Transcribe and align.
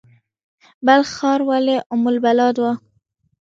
بلخ 0.85 1.07
ښار 1.17 1.39
ولې 1.49 1.77
ام 1.93 2.03
البلاد 2.11 2.55
و؟ 2.59 2.63